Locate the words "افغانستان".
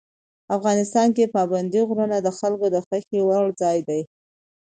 0.55-1.07